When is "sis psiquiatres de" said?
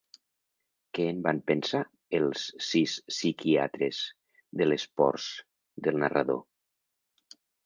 2.69-4.69